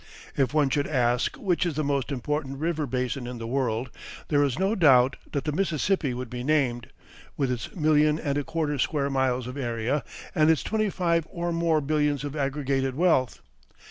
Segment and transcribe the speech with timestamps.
[0.35, 3.91] If one should ask which is the most important river basin in the world,
[4.29, 6.87] there is no doubt that the Mississippi would be named,
[7.37, 10.03] with its million and a quarter square miles of area
[10.33, 13.41] and its twenty five or more billions of aggregated wealth.